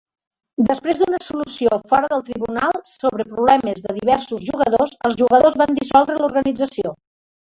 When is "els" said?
5.11-5.19